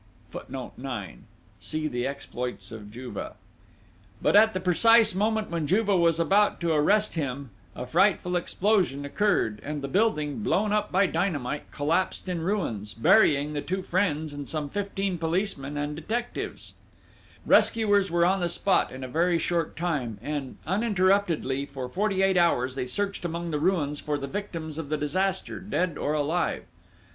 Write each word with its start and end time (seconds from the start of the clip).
But 0.31 0.45
at 0.51 0.73
the 0.73 1.25
precise 4.63 5.13
moment 5.13 5.51
when 5.51 5.67
Juve 5.67 5.87
was 5.89 6.19
about 6.19 6.59
to 6.61 6.73
arrest 6.73 7.13
him, 7.13 7.51
a 7.75 7.85
frightful 7.85 8.35
explosion 8.35 9.05
occurred, 9.05 9.59
and 9.63 9.83
the 9.83 9.87
building, 9.87 10.39
blown 10.39 10.73
up 10.73 10.91
by 10.91 11.05
dynamite, 11.05 11.69
collapsed 11.69 12.27
in 12.27 12.41
ruins, 12.41 12.95
burying 12.95 13.53
the 13.53 13.61
two 13.61 13.83
friends 13.83 14.33
and 14.33 14.49
some 14.49 14.69
fifteen 14.69 15.19
policemen 15.19 15.77
and 15.77 15.95
detectives. 15.95 16.73
[Footnote 17.45 17.51
9: 17.51 17.51
See 17.51 17.51
The 17.51 17.51
Exploits 17.51 17.51
of 17.51 17.51
Juve.] 17.51 17.51
Rescuers 18.01 18.09
were 18.11 18.25
on 18.25 18.39
the 18.39 18.49
spot 18.49 18.91
in 18.91 19.03
a 19.03 19.07
very 19.07 19.37
short 19.37 19.77
time, 19.77 20.17
and 20.23 20.57
uninterruptedly, 20.65 21.67
for 21.67 21.87
forty 21.87 22.23
eight 22.23 22.37
hours, 22.37 22.73
they 22.73 22.87
searched 22.87 23.23
among 23.23 23.51
the 23.51 23.59
ruins 23.59 23.99
for 23.99 24.17
the 24.17 24.25
victims 24.25 24.79
of 24.79 24.89
the 24.89 24.97
disaster, 24.97 25.59
dead 25.59 25.95
or 25.99 26.13
alive. 26.13 26.63